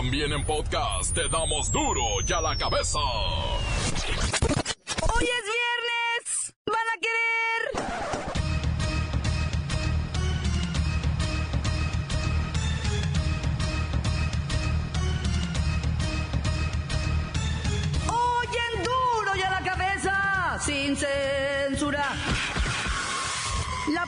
[0.00, 2.98] También en podcast te damos duro y a la cabeza.
[4.08, 4.30] Es
[5.20, 5.69] viernes.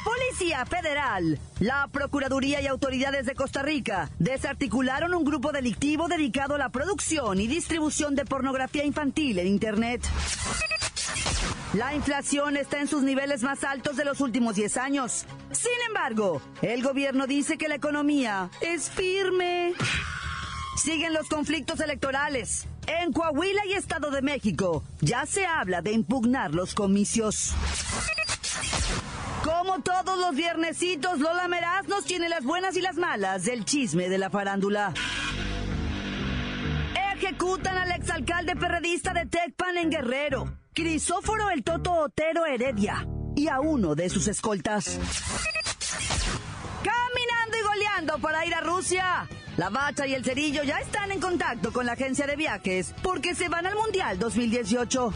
[0.05, 6.59] Policía Federal, la Procuraduría y autoridades de Costa Rica desarticularon un grupo delictivo dedicado a
[6.59, 10.03] la producción y distribución de pornografía infantil en Internet.
[11.75, 15.25] La inflación está en sus niveles más altos de los últimos 10 años.
[15.53, 19.73] Sin embargo, el gobierno dice que la economía es firme.
[20.77, 22.67] Siguen los conflictos electorales.
[22.87, 27.55] En Coahuila y Estado de México ya se habla de impugnar los comicios.
[29.73, 34.11] Como todos los viernesitos, Lola Meraz nos tiene las buenas y las malas del chisme
[34.11, 34.93] de la farándula.
[37.15, 43.61] Ejecutan al exalcalde perredista de Tecpan en Guerrero, Crisóforo el Toto Otero Heredia, y a
[43.61, 44.99] uno de sus escoltas.
[46.85, 49.27] Caminando y goleando para ir a Rusia.
[49.57, 53.35] La Bacha y el Cerillo ya están en contacto con la agencia de viajes porque
[53.35, 55.15] se van al Mundial 2018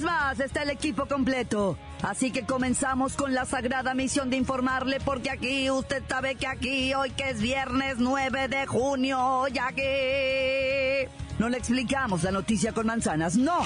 [0.00, 1.76] más está el equipo completo.
[2.02, 6.94] Así que comenzamos con la sagrada misión de informarle porque aquí usted sabe que aquí
[6.94, 12.86] hoy que es viernes 9 de junio, ya que no le explicamos la noticia con
[12.86, 13.60] manzanas, no.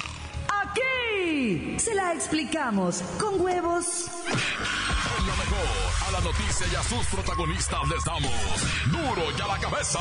[0.63, 4.11] Aquí se la explicamos con huevos.
[6.27, 8.33] Noticia y a sus protagonistas les damos
[8.91, 10.01] duro y a la cabeza.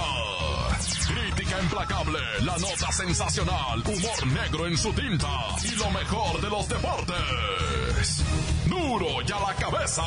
[1.08, 5.28] Crítica implacable, la nota sensacional, humor negro en su tinta
[5.64, 8.24] y lo mejor de los deportes.
[8.66, 10.02] Duro y a la cabeza.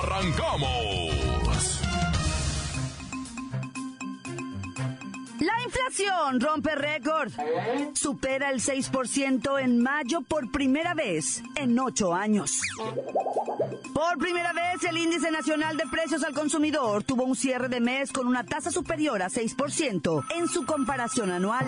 [0.00, 1.80] Arrancamos.
[5.40, 7.32] La inflación rompe récord.
[7.94, 12.60] Supera el 6% en mayo por primera vez en ocho años.
[13.94, 18.12] Por primera vez, el índice nacional de precios al consumidor tuvo un cierre de mes
[18.12, 21.66] con una tasa superior a 6% en su comparación anual.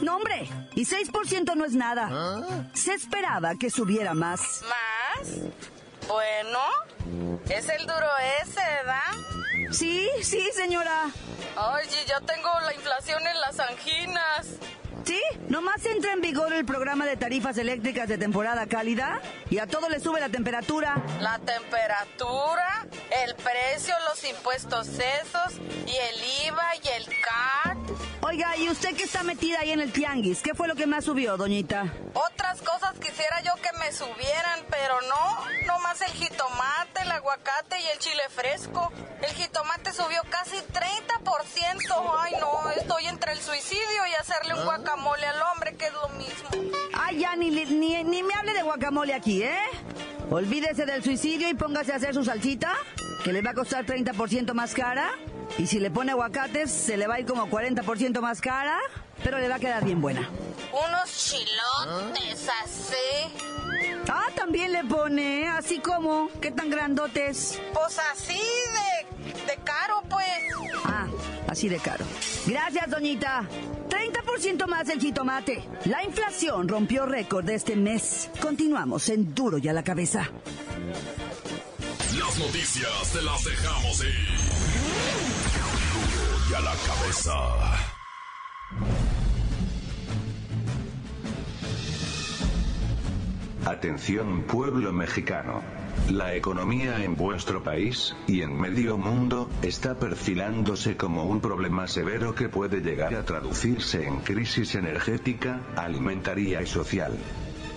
[0.00, 2.66] No, hombre, y 6% no es nada.
[2.74, 4.62] Se esperaba que subiera más.
[4.62, 5.28] ¿Más?
[6.08, 6.58] Bueno,
[7.48, 8.06] es el duro
[8.42, 9.72] ese, ¿verdad?
[9.72, 11.06] Sí, sí, señora.
[11.56, 14.46] Oye, ya tengo la inflación en las anginas.
[15.06, 19.68] Sí, nomás entra en vigor el programa de tarifas eléctricas de temporada cálida y a
[19.68, 21.00] todo le sube la temperatura.
[21.20, 22.86] La temperatura,
[23.24, 27.78] el precio, los impuestos esos y el IVA y el CAT.
[28.22, 30.42] Oiga, ¿y usted que está metida ahí en el tianguis?
[30.42, 31.94] ¿Qué fue lo que más subió, doñita?
[32.12, 36.00] Otras cosas quisiera yo que me subieran, pero no, nomás
[37.36, 38.92] aguacate y el chile fresco.
[39.22, 42.16] El jitomate subió casi 30%.
[42.18, 46.08] Ay, no, estoy entre el suicidio y hacerle un guacamole al hombre, que es lo
[46.10, 46.48] mismo.
[46.94, 49.58] Ay, ya, ni, ni, ni me hable de guacamole aquí, ¿eh?
[50.30, 52.72] Olvídese del suicidio y póngase a hacer su salsita,
[53.24, 55.10] que le va a costar 30% más cara.
[55.58, 58.78] Y si le pone aguacates, se le va a ir como 40% más cara,
[59.22, 60.28] pero le va a quedar bien buena.
[60.72, 63.65] Unos chilotes así.
[64.08, 67.60] Ah, también le pone, así como, ¿qué tan grandotes?
[67.72, 70.26] Pues así de, de caro, pues.
[70.84, 71.06] Ah,
[71.48, 72.04] así de caro.
[72.46, 73.48] Gracias, doñita.
[73.88, 75.64] 30% más el jitomate.
[75.84, 78.30] La inflación rompió récord de este mes.
[78.40, 80.30] Continuamos en Duro y a la cabeza.
[82.18, 84.38] Las noticias te las dejamos ir.
[85.92, 87.95] Duro y a la cabeza.
[93.66, 95.60] Atención pueblo mexicano.
[96.08, 102.32] La economía en vuestro país, y en medio mundo, está perfilándose como un problema severo
[102.32, 107.18] que puede llegar a traducirse en crisis energética, alimentaria y social.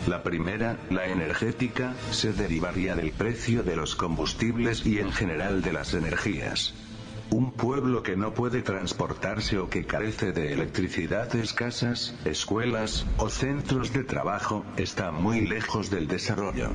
[0.05, 5.73] La primera, la energética, se derivaría del precio de los combustibles y en general de
[5.73, 6.75] las energías.
[7.31, 13.94] Un pueblo que no puede transportarse o que carece de electricidad escasas, escuelas, o centros
[13.94, 16.72] de trabajo, está muy lejos del desarrollo.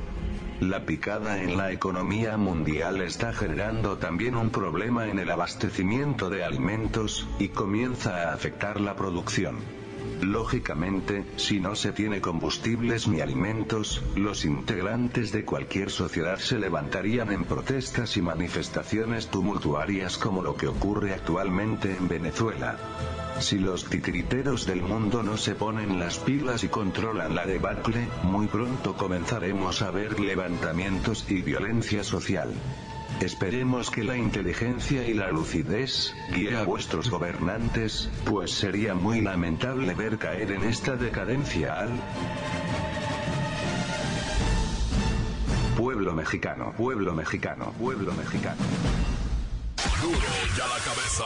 [0.61, 6.45] La picada en la economía mundial está generando también un problema en el abastecimiento de
[6.45, 9.84] alimentos, y comienza a afectar la producción.
[10.21, 17.31] Lógicamente, si no se tiene combustibles ni alimentos, los integrantes de cualquier sociedad se levantarían
[17.31, 22.77] en protestas y manifestaciones tumultuarias como lo que ocurre actualmente en Venezuela.
[23.39, 28.47] Si los titiriteros del mundo no se ponen las pilas y controlan la debacle, muy
[28.47, 32.53] pronto comenzaremos a ver levantamientos y violencia social.
[33.21, 39.93] Esperemos que la inteligencia y la lucidez guíe a vuestros gobernantes, pues sería muy lamentable
[39.93, 41.89] ver caer en esta decadencia al
[45.77, 48.61] pueblo mexicano, pueblo mexicano, pueblo mexicano.
[50.01, 50.19] Duro
[50.57, 51.25] ya la cabeza.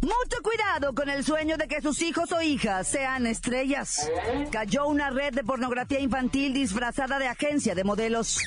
[0.00, 4.10] Mucho cuidado con el sueño de que sus hijos o hijas sean estrellas.
[4.50, 8.40] Cayó una red de pornografía infantil disfrazada de agencia de modelos.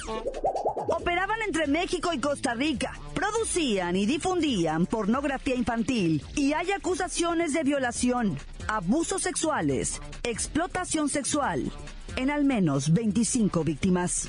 [0.90, 7.64] Operaban entre México y Costa Rica, producían y difundían pornografía infantil y hay acusaciones de
[7.64, 8.38] violación,
[8.68, 11.72] abusos sexuales, explotación sexual
[12.16, 14.28] en al menos 25 víctimas.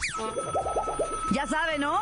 [1.32, 1.98] Ya saben, ¿no?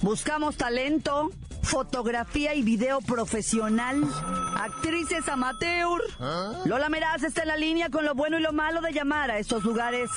[0.00, 1.30] Buscamos talento,
[1.62, 4.02] fotografía y video profesional,
[4.56, 6.02] actrices amateur.
[6.64, 9.38] Lola Meraz está en la línea con lo bueno y lo malo de llamar a
[9.38, 10.10] estos lugares.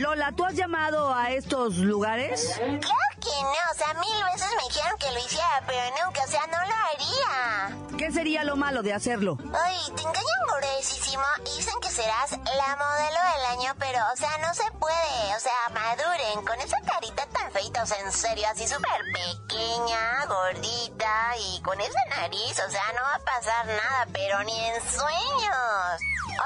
[0.00, 2.54] Lola, ¿tú has llamado a estos lugares?
[2.56, 6.26] Claro que no, o sea, mil veces me dijeron que lo hiciera, pero nunca, o
[6.26, 7.98] sea, no lo haría.
[7.98, 9.36] ¿Qué sería lo malo de hacerlo?
[9.52, 14.38] Ay, te engañan gruesísimo y dicen que serás la modelo del año, pero, o sea,
[14.38, 18.46] no se puede, o sea, maduren con esa carita tan feita, o sea, en serio,
[18.50, 24.06] así súper pequeña, gordita y con esa nariz, o sea, no va a pasar nada,
[24.14, 26.00] pero ni en sueños.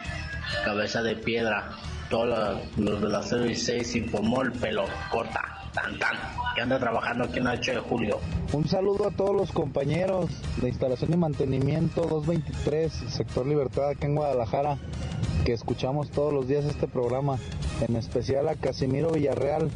[0.65, 1.69] cabeza de piedra,
[2.09, 5.41] todos los de la 016 informó el pelo corta,
[5.73, 6.17] tan tan,
[6.55, 8.19] que anda trabajando aquí en el 8 de julio.
[8.51, 14.15] Un saludo a todos los compañeros de instalación y mantenimiento 223, sector Libertad, aquí en
[14.15, 14.77] Guadalajara,
[15.45, 17.37] que escuchamos todos los días este programa,
[17.87, 19.69] en especial a Casimiro Villarreal,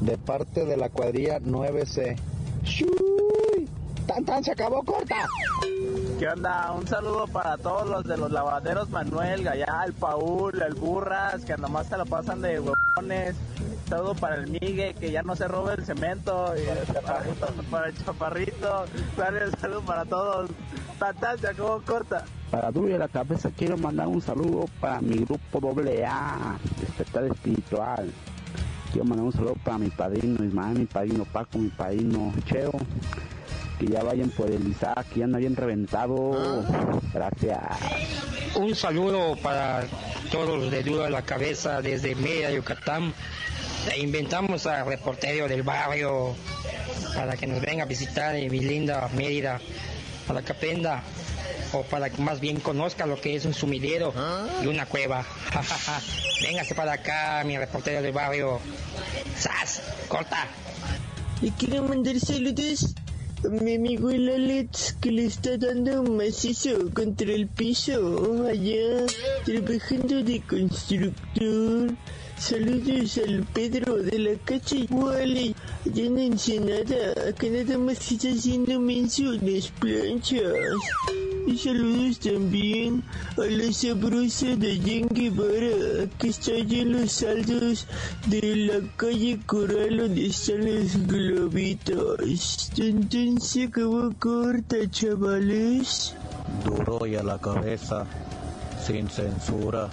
[0.00, 2.16] de parte de la cuadrilla 9C.
[2.64, 3.68] ¡Shuy!
[4.06, 5.28] ¡Tan tan se acabó corta!
[6.20, 6.70] ¿Qué onda?
[6.72, 11.86] Un saludo para todos los de los lavaderos Manuel, Gayal, Paul, el Burras, que nomás
[11.86, 13.36] se lo pasan de huevones.
[13.88, 16.52] Saludo para el Migue, que ya no se robe el cemento.
[16.58, 18.84] Y el chaparrito, para el chaparrito.
[19.16, 20.50] Dale, saludo para todos.
[20.98, 22.26] Tata, se acabó corta.
[22.50, 28.12] Para Duro la cabeza quiero mandar un saludo para mi grupo doble A, Despertar Espiritual.
[28.92, 32.72] Quiero mandar un saludo para mi padrino Ismael, mi padrino Paco, mi padrino Cheo.
[33.80, 36.62] Que ya vayan por el Isaac, que ya anda bien reventado.
[37.14, 37.58] Gracias.
[38.54, 39.84] Un saludo para
[40.30, 43.14] todos los de Duro a la Cabeza desde Mérida, Yucatán.
[43.90, 46.34] E inventamos al reportero del barrio
[47.14, 49.58] para que nos venga a visitar en mi linda Mérida,
[50.26, 51.02] para que aprenda
[51.72, 54.12] o para que más bien conozca lo que es un sumidero
[54.62, 55.24] y una cueva.
[56.42, 58.60] Véngase para acá, mi reportero del barrio.
[59.38, 59.80] ¡Sas!
[60.06, 60.46] ¡Corta!
[61.40, 62.94] Le quiero mandar saludos
[63.48, 69.06] mi amigo el Alex que le está dando un macizo contra el piso allá
[69.44, 71.90] trabajando de constructor.
[72.40, 75.54] Saludos al Pedro de la calle Wally,
[75.84, 80.40] allá en Ensenada, acá nada más está haciendo mención las planchas.
[81.46, 83.04] Y saludos también
[83.36, 87.86] a la sabrosa Dayan Guevara, que está allá en los saldos
[88.26, 92.72] de la calle Coral donde están los globitos.
[92.78, 96.16] Entonces acabó corta, chavales.
[96.64, 98.06] Duro y a la cabeza,
[98.86, 99.90] sin censura.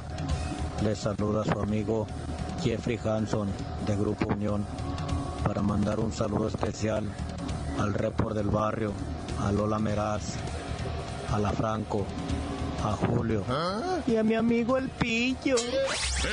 [0.82, 2.08] Le saluda su amigo
[2.62, 3.50] Jeffrey Hanson
[3.86, 4.66] de Grupo Unión
[5.44, 7.06] para mandar un saludo especial
[7.80, 8.92] al report del barrio,
[9.40, 10.36] a Lola Meraz,
[11.32, 12.06] a la Franco,
[12.84, 13.44] a Julio
[14.06, 15.56] y a mi amigo El Pillo.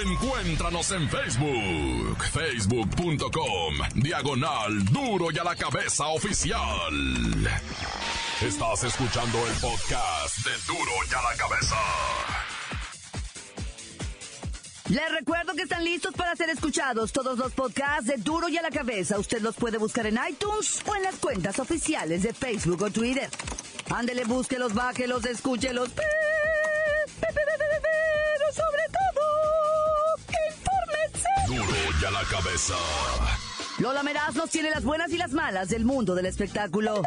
[0.04, 6.59] Encuéntranos en Facebook, facebook.com, diagonal duro y a la cabeza oficial.
[8.40, 12.44] Estás escuchando el podcast de duro y a la cabeza.
[14.95, 18.63] Les recuerdo que están listos para ser escuchados todos los podcasts de Duro y a
[18.63, 19.19] la Cabeza.
[19.19, 23.29] Usted los puede buscar en iTunes o en las cuentas oficiales de Facebook o Twitter.
[23.91, 25.89] Ándele, búsquelos, bájelos, escúchelos.
[25.97, 26.05] Pero
[28.53, 29.25] sobre todo,
[30.49, 31.29] infórmese.
[31.49, 32.75] Duro y a la cabeza.
[33.79, 37.03] Lola Meraz nos tiene las buenas y las malas del mundo del espectáculo.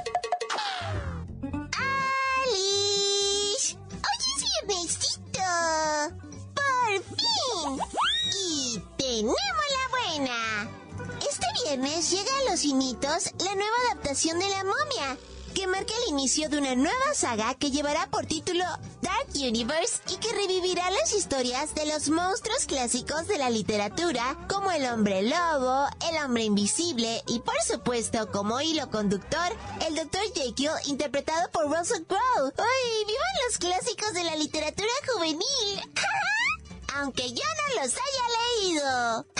[11.83, 15.17] Llega a Los Cinitos la nueva adaptación de La Momia,
[15.53, 18.63] que marca el inicio de una nueva saga que llevará por título
[19.01, 24.71] Dark Universe y que revivirá las historias de los monstruos clásicos de la literatura, como
[24.71, 29.55] el hombre lobo, el hombre invisible y por supuesto como hilo conductor,
[29.87, 30.33] el Dr.
[30.33, 32.53] Jekyll interpretado por Russell Crowe.
[32.57, 35.81] ¡Ay, vivan los clásicos de la literatura juvenil!
[36.95, 39.36] Aunque yo no los haya leído.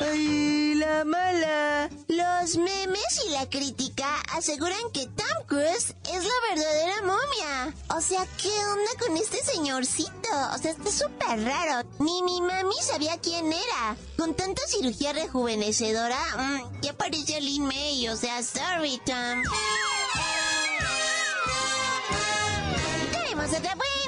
[0.00, 1.90] ¡Ay, la mala!
[2.08, 7.74] Los memes y la crítica aseguran que Tom Cruise es la verdadera momia.
[7.94, 10.28] O sea, ¿qué onda con este señorcito?
[10.54, 11.86] O sea, está súper raro.
[11.98, 13.96] Ni mi mami sabía quién era.
[14.16, 18.08] Con tanta cirugía rejuvenecedora, mmm, ya pareció Lin May.
[18.08, 19.42] O sea, sorry, Tom.
[23.12, 23.99] Tenemos otra buena.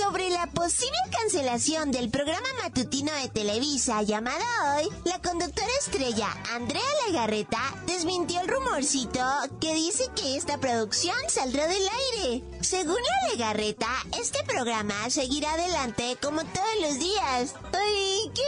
[0.00, 4.44] Sobre la posible cancelación del programa matutino de Televisa llamado
[4.76, 9.20] Hoy, la conductora estrella Andrea Legarreta desmintió el rumorcito
[9.60, 11.82] que dice que esta producción saldrá del
[12.14, 12.44] aire.
[12.60, 17.54] Según la Legarreta, este programa seguirá adelante como todos los días.
[17.72, 18.44] ¡Ay, qué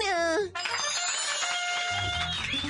[0.00, 0.52] bueno!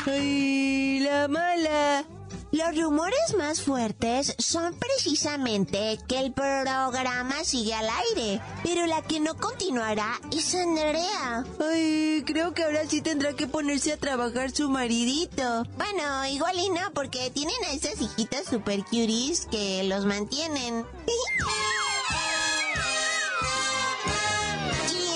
[0.06, 2.13] ¡Ay, la mala!
[2.54, 9.18] Los rumores más fuertes son precisamente que el programa sigue al aire, pero la que
[9.18, 11.44] no continuará es Andrea.
[11.58, 15.64] Ay, creo que ahora sí tendrá que ponerse a trabajar su maridito.
[15.76, 20.86] Bueno, igual y no, porque tienen a esas hijitas super cuties que los mantienen.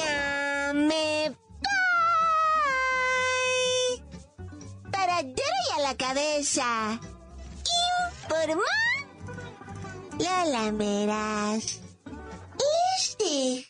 [0.00, 1.38] ya me voy.
[4.90, 6.98] Para Duro y a la cabeza.
[8.48, 8.64] Informó
[10.18, 11.80] Lola Meras.
[12.96, 13.66] Este.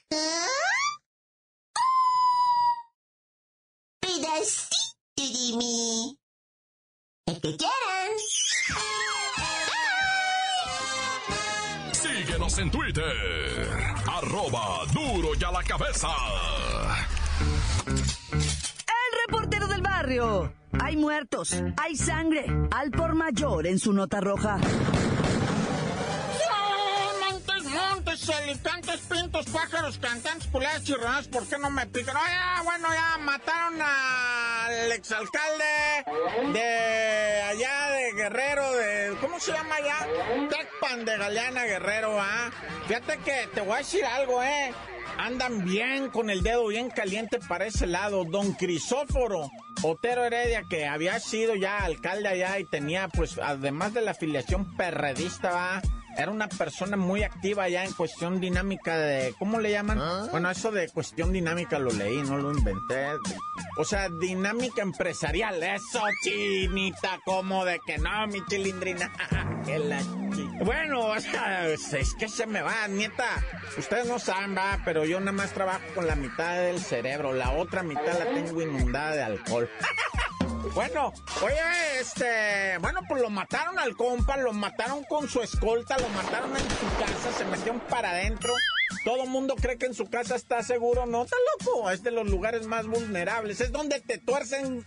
[4.01, 4.77] Pedacito
[5.17, 6.19] de mí.
[7.27, 8.13] El que quieran.
[11.93, 13.95] Síguenos en Twitter.
[14.07, 16.09] Arroba duro y a la cabeza.
[17.87, 20.58] El reportero del barrio.
[20.89, 24.57] Hay muertos, hay sangre, al por mayor en su nota roja.
[27.93, 32.17] Montes, alicantes, pintos, pájaros, cantantes, puladas, chirronas, ¿por qué no me pican?
[32.17, 35.65] Ya, bueno, ya mataron al exalcalde
[36.55, 40.09] de allá de Guerrero, de, ¿cómo se llama allá?
[40.49, 42.51] Tecpan de Galeana Guerrero, ¿ah?
[42.87, 44.73] Fíjate que te voy a decir algo, ¿eh?
[45.19, 48.25] Andan bien con el dedo bien caliente para ese lado.
[48.25, 49.51] Don Crisóforo
[49.83, 54.77] Otero Heredia, que había sido ya alcalde allá y tenía, pues, además de la afiliación
[54.77, 55.83] perredista, ¿va?
[56.19, 60.01] Era una persona muy activa ya en cuestión dinámica de, ¿cómo le llaman?
[60.33, 63.07] Bueno, eso de cuestión dinámica lo leí, no lo inventé.
[63.79, 69.13] O sea, dinámica empresarial, eso, chinita, como de que no, mi chilindrina.
[69.65, 73.29] que la chi- bueno, o sea, es que se me va, nieta.
[73.77, 77.53] Ustedes no saben, va, pero yo nada más trabajo con la mitad del cerebro, la
[77.53, 79.71] otra mitad la tengo inundada de alcohol.
[80.75, 81.13] Bueno,
[81.43, 86.51] oye, este, bueno, pues lo mataron al compa, lo mataron con su escolta, lo mataron
[86.51, 88.53] en su casa, se metieron para adentro
[89.05, 91.07] Todo mundo cree que en su casa está seguro.
[91.07, 91.91] No, está loco.
[91.91, 93.61] Es de los lugares más vulnerables.
[93.61, 94.85] Es donde te tuercen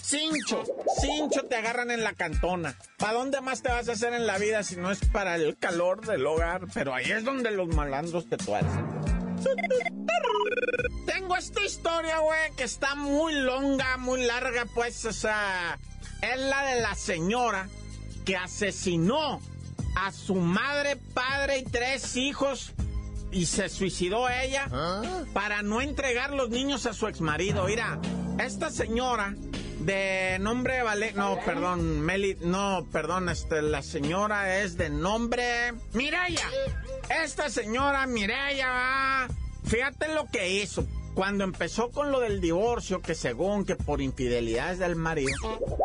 [0.00, 0.64] cincho.
[1.00, 2.76] Cincho te agarran en la cantona.
[2.98, 5.56] ¿Para dónde más te vas a hacer en la vida si no es para el
[5.56, 6.62] calor del hogar?
[6.74, 8.84] Pero ahí es donde los malandros te tuercen.
[11.06, 15.78] Tengo esta historia, güey, que está muy longa, muy larga, pues, o sea,
[16.22, 17.68] es la de la señora
[18.24, 19.40] que asesinó
[19.96, 22.72] a su madre, padre y tres hijos
[23.30, 24.68] y se suicidó ella
[25.32, 27.66] para no entregar los niños a su exmarido.
[27.66, 27.98] Mira,
[28.38, 29.34] esta señora
[29.80, 36.48] de nombre Vale, no, perdón, Meli, no, perdón, este, la señora es de nombre Mireya.
[37.22, 39.28] Esta señora Mireya,
[39.64, 40.86] fíjate lo que hizo.
[41.14, 45.30] Cuando empezó con lo del divorcio, que según que por infidelidades del marido,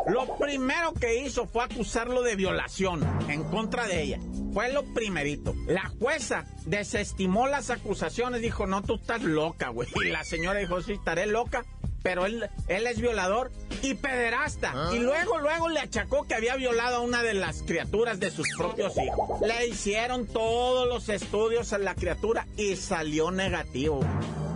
[0.08, 4.18] lo primero que hizo fue acusarlo de violación en contra de ella.
[4.52, 5.54] Fue lo primerito.
[5.68, 9.88] La jueza desestimó las acusaciones, dijo, no, tú estás loca, güey.
[10.04, 11.64] Y la señora dijo, sí, estaré loca,
[12.02, 13.50] pero él, él es violador
[13.82, 14.90] y pederasta.
[14.92, 18.48] Y luego, luego le achacó que había violado a una de las criaturas de sus
[18.56, 19.40] propios hijos.
[19.40, 24.00] Le hicieron todos los estudios a la criatura y salió negativo.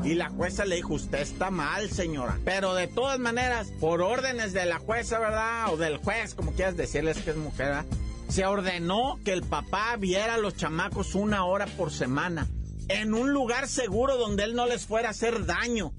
[0.04, 2.38] Y la jueza le dijo, usted está mal, señora.
[2.44, 5.72] Pero de todas maneras, por órdenes de la jueza, ¿verdad?
[5.72, 7.86] O del juez, como quieras decirles que es mujer, ¿verdad?
[8.28, 12.48] Se ordenó que el papá viera a los chamacos una hora por semana.
[12.88, 15.92] En un lugar seguro donde él no les fuera a hacer daño.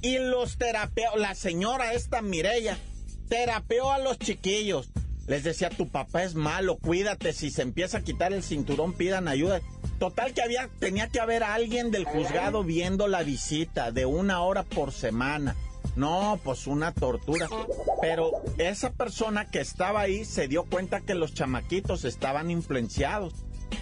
[0.00, 2.78] Y los terapeó, la señora esta Mirella,
[3.28, 4.90] terapeó a los chiquillos.
[5.26, 9.28] Les decía, tu papá es malo, cuídate, si se empieza a quitar el cinturón, pidan
[9.28, 9.60] ayuda.
[9.98, 14.62] Total que había, tenía que haber alguien del juzgado viendo la visita de una hora
[14.62, 15.54] por semana.
[15.96, 17.48] No, pues una tortura.
[18.00, 23.34] Pero esa persona que estaba ahí se dio cuenta que los chamaquitos estaban influenciados.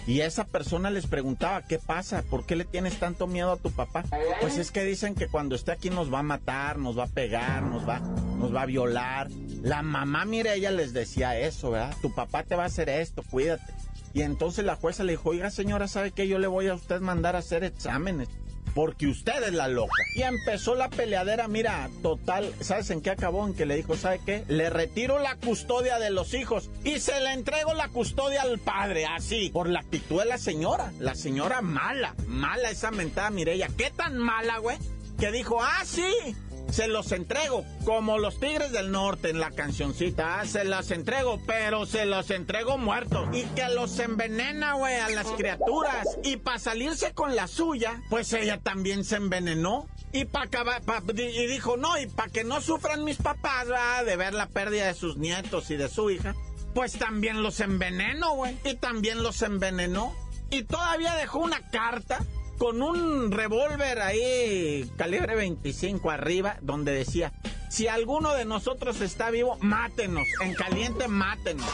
[0.05, 2.23] Y esa persona les preguntaba, ¿qué pasa?
[2.23, 4.03] ¿Por qué le tienes tanto miedo a tu papá?
[4.41, 7.07] Pues es que dicen que cuando esté aquí nos va a matar, nos va a
[7.07, 9.29] pegar, nos va, nos va a violar.
[9.61, 11.95] La mamá, mire, ella les decía eso, ¿verdad?
[12.01, 13.73] Tu papá te va a hacer esto, cuídate.
[14.13, 16.27] Y entonces la jueza le dijo, oiga señora, ¿sabe qué?
[16.27, 18.29] Yo le voy a usted mandar a hacer exámenes.
[18.77, 19.95] Porque usted es la loca.
[20.13, 23.47] Y empezó la peleadera, mira, total, ¿sabes en qué acabó?
[23.47, 24.43] En que le dijo, ¿sabe qué?
[24.49, 29.07] Le retiro la custodia de los hijos y se le entrego la custodia al padre,
[29.07, 30.93] así, por la actitud de la señora.
[30.99, 33.67] La señora mala, mala esa mentada Mireya.
[33.75, 34.77] ¿Qué tan mala, güey?
[35.17, 36.35] Que dijo, ah, sí,
[36.71, 40.39] se los entrego, como los Tigres del Norte en la cancioncita.
[40.39, 43.27] Ah, se los entrego, pero se los entrego muertos.
[43.33, 46.07] Y que los envenena, güey, a las criaturas.
[46.23, 49.87] Y para salirse con la suya, pues ella también se envenenó.
[50.11, 50.81] Y para acabar,
[51.13, 53.67] y dijo, no, y para que no sufran mis papás,
[54.05, 56.35] de ver la pérdida de sus nietos y de su hija,
[56.73, 58.57] pues también los envenenó, güey.
[58.63, 60.15] Y también los envenenó.
[60.49, 62.19] Y todavía dejó una carta
[62.57, 67.31] con un revólver ahí, calibre 25 arriba, donde decía,
[67.69, 71.69] si alguno de nosotros está vivo, mátenos, en caliente mátenos.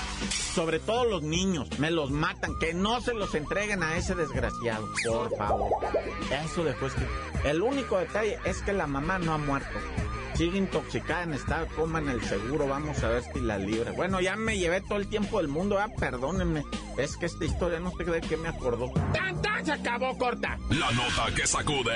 [0.53, 4.87] Sobre todo los niños, me los matan, que no se los entreguen a ese desgraciado,
[5.05, 5.71] por favor.
[6.45, 7.49] Eso después que...
[7.49, 9.79] El único detalle es que la mamá no ha muerto
[10.35, 13.91] sigue intoxicada en estado coma en el seguro, vamos a ver si la libre.
[13.91, 16.63] Bueno, ya me llevé todo el tiempo del mundo, ah, perdónenme.
[16.97, 18.91] Es que esta historia no sé de qué me acordó.
[19.13, 20.57] ¡Tan, Se acabó corta.
[20.69, 21.95] La nota que sacude.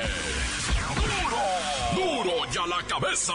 [0.95, 2.23] ¡Duro!
[2.23, 3.33] ¡Duro ya la cabeza!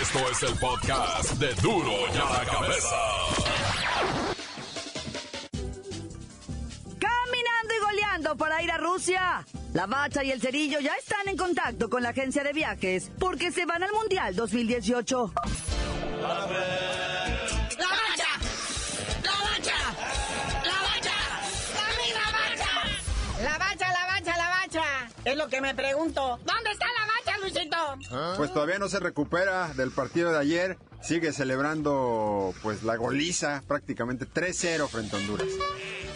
[0.00, 2.96] Esto es el podcast de Duro ya la cabeza.
[6.98, 9.46] Caminando y goleando para ir a Rusia.
[9.74, 13.50] La Bacha y el Cerillo ya están en contacto con la agencia de viajes porque
[13.50, 15.34] se van al Mundial 2018.
[15.34, 16.54] ¡La Bacha!
[17.76, 19.74] ¡La Bacha!
[20.62, 21.16] ¡La Bacha!
[22.14, 23.42] ¡La Bacha!
[23.42, 24.84] La Bacha, la Bacha, la Bacha.
[25.24, 26.38] Es lo que me pregunto.
[26.44, 27.03] ¿Dónde está la
[27.44, 27.76] Luisito?
[28.36, 30.78] Pues todavía no se recupera del partido de ayer.
[31.02, 35.48] Sigue celebrando pues la goliza prácticamente 3-0 frente a Honduras.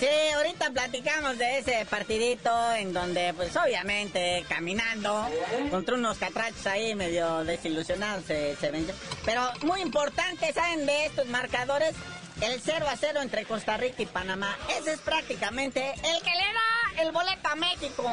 [0.01, 5.29] Sí, ahorita platicamos de ese partidito en donde, pues obviamente, caminando
[5.71, 8.95] contra unos catrachos ahí medio desilusionados se, se venció.
[9.25, 11.95] Pero muy importante, ¿saben de estos marcadores?
[12.41, 14.57] El 0 a 0 entre Costa Rica y Panamá.
[14.79, 16.68] Ese es prácticamente el que le da
[17.01, 18.05] el boleto a México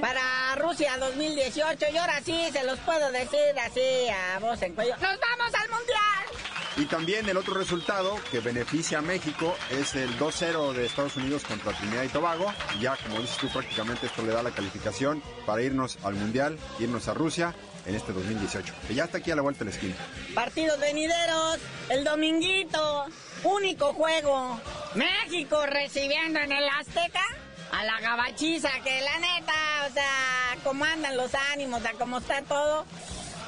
[0.00, 1.86] para Rusia 2018.
[1.92, 4.94] Y ahora sí se los puedo decir así a voz en cuello.
[4.96, 6.42] ¡Nos vamos al Mundial!
[6.76, 11.44] Y también el otro resultado que beneficia a México es el 2-0 de Estados Unidos
[11.44, 12.52] contra Trinidad y Tobago.
[12.80, 17.08] Ya como dices tú, prácticamente esto le da la calificación para irnos al Mundial, irnos
[17.08, 19.94] a Rusia en este 2018, que ya está aquí a la vuelta de la esquina.
[20.34, 21.58] Partidos venideros,
[21.90, 23.04] el dominguito,
[23.44, 24.58] único juego.
[24.94, 27.24] México recibiendo en el Azteca
[27.72, 29.52] a la gabachiza, que la neta,
[29.88, 32.84] o sea, cómo andan los ánimos, o sea, cómo está todo,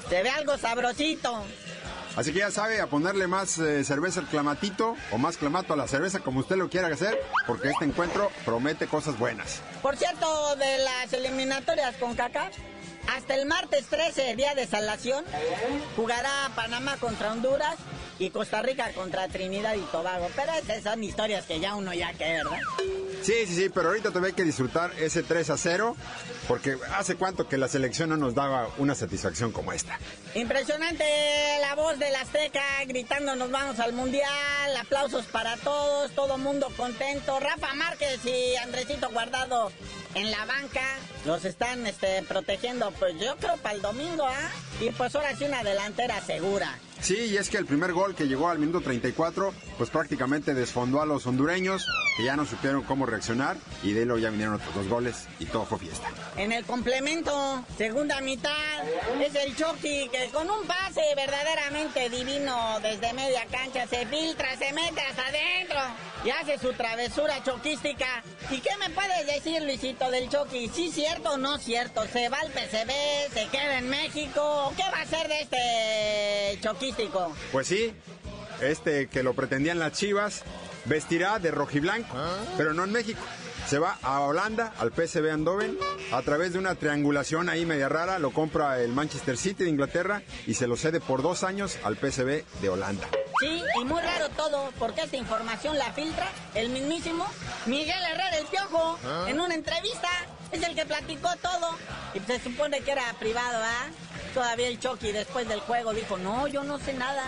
[0.09, 1.45] se ve algo sabrosito.
[2.17, 5.77] Así que ya sabe, a ponerle más eh, cerveza al clamatito o más clamato a
[5.77, 9.61] la cerveza, como usted lo quiera hacer, porque este encuentro promete cosas buenas.
[9.83, 12.51] Por cierto, de las eliminatorias con Caca,
[13.15, 15.25] hasta el martes 13, día de salación,
[15.97, 17.77] jugará Panamá contra Honduras
[18.19, 20.29] y Costa Rica contra Trinidad y Tobago.
[20.37, 22.61] Pero esas son historias que ya uno ya que, ¿verdad?
[23.25, 25.97] Sí, sí, sí, pero ahorita todavía hay que disfrutar ese 3 a 0,
[26.47, 29.99] porque hace cuánto que la selección no nos daba una satisfacción como esta.
[30.35, 31.05] Impresionante
[31.63, 37.41] la voz del Azteca gritando nos vamos al Mundial, aplausos para todos, todo mundo contento.
[37.41, 39.73] Rafa Márquez y Andresito Guardado
[40.15, 40.83] en la banca
[41.25, 44.51] los están este, protegiendo, pues yo creo para el domingo, ¿ah?
[44.81, 46.79] Y pues ahora sí una delantera segura.
[47.01, 51.03] Sí, y es que el primer gol que llegó al minuto 34, pues prácticamente desfondó
[51.03, 54.75] a los hondureños, que ya no supieron cómo reaccionar, y de luego ya vinieron otros
[54.75, 56.09] dos goles y todo fue fiesta.
[56.37, 58.53] En el complemento, segunda mitad,
[59.21, 64.73] es el Chucky que con un pase verdaderamente divino desde media cancha se filtra, se
[64.73, 65.81] mete hasta adentro
[66.25, 68.23] y hace su travesura choquística.
[68.51, 70.69] ¿Y qué me puedes decir, Luisito, del Chucky?
[70.69, 72.05] ¿Sí cierto o no cierto?
[72.07, 73.33] ¿Se va al PCB?
[73.33, 74.73] ¿Se queda en México?
[74.77, 77.33] ¿Qué va a hacer de este choquístico?
[77.53, 77.95] Pues sí,
[78.61, 80.43] este que lo pretendían las Chivas
[80.85, 82.17] vestirá de rojiblanco,
[82.57, 83.21] pero no en México.
[83.69, 85.79] Se va a Holanda, al PSV Eindhoven,
[86.13, 90.23] a través de una triangulación ahí media rara, lo compra el Manchester City de Inglaterra
[90.47, 93.09] y se lo cede por dos años al PSV de Holanda.
[93.41, 97.27] Sí, y muy raro todo, porque esta información la filtra el mismísimo
[97.67, 100.09] Miguel Herrera el Piojo en una entrevista.
[100.53, 101.71] Es el que platicó todo.
[102.15, 103.87] Y se supone que era privado, ¿ah?
[104.35, 107.23] Todavía el Chucky después del juego dijo, no, yo no sé nada.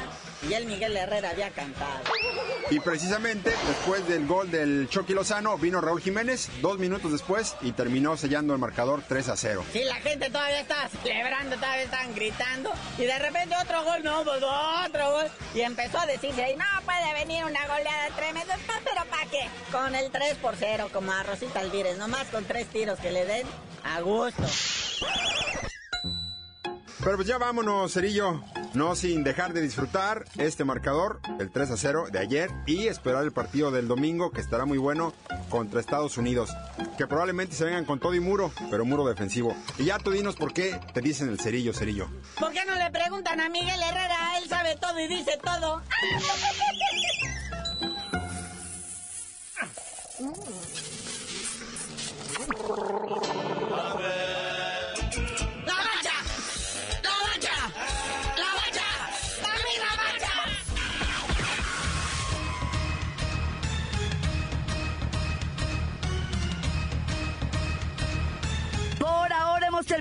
[0.49, 2.01] Y el Miguel Herrera había cantado.
[2.71, 7.73] Y precisamente después del gol del Chucky Lozano vino Raúl Jiménez dos minutos después y
[7.73, 9.65] terminó sellando el marcador 3 a 0.
[9.73, 12.71] Sí, la gente todavía estaba celebrando, todavía estaban gritando.
[12.99, 15.27] Y de repente otro gol, no, pues otro gol.
[15.55, 18.57] Y empezó a decirse ahí, no puede venir una goleada tremenda.
[18.57, 19.49] "No, Pero ¿para qué?
[19.73, 23.25] Con el 3 por 0, como a Rosita Alvírez, nomás con tres tiros que le
[23.25, 23.47] den
[23.85, 24.43] a gusto.
[27.03, 28.43] Pero pues ya vámonos, Cerillo.
[28.75, 33.23] No sin dejar de disfrutar este marcador, el 3 a 0 de ayer, y esperar
[33.23, 35.13] el partido del domingo, que estará muy bueno,
[35.51, 36.51] contra Estados Unidos.
[36.99, 39.55] Que probablemente se vengan con todo y muro, pero muro defensivo.
[39.79, 42.09] Y ya tú dinos por qué te dicen el Cerillo, Cerillo.
[42.39, 44.39] ¿Por qué no le preguntan a Miguel Herrera?
[44.39, 45.83] Él sabe todo y dice todo.